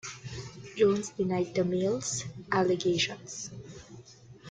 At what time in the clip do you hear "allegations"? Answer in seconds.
2.51-3.51